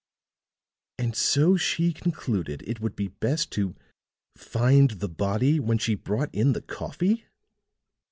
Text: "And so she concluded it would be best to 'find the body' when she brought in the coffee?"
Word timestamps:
"And 0.97 1.15
so 1.15 1.57
she 1.57 1.93
concluded 1.93 2.63
it 2.65 2.79
would 2.81 2.95
be 2.95 3.09
best 3.09 3.51
to 3.51 3.75
'find 4.35 4.89
the 4.99 5.07
body' 5.07 5.59
when 5.59 5.77
she 5.77 5.93
brought 5.93 6.33
in 6.33 6.53
the 6.53 6.61
coffee?" 6.63 7.25